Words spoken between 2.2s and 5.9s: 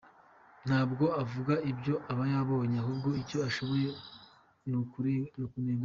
yabonye ahubwo icyo ashoboye n’ukunenga gusa.